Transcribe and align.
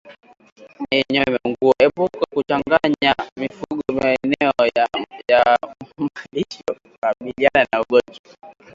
Epuka 1.85 2.23
kuchanganya 2.33 3.13
mifugo 3.41 3.83
maeneo 3.99 4.53
yamalisho 4.75 6.71
kukabiliana 6.81 7.61
na 7.71 7.81
ugonjwa 7.81 8.33